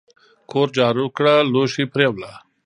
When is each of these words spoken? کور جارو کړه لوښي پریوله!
کور 0.49 0.67
جارو 0.77 1.05
کړه 1.17 1.33
لوښي 1.51 1.85
پریوله! 1.93 2.31